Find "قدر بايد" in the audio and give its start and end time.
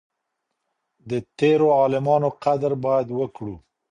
2.43-3.07